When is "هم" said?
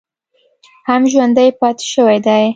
0.89-1.01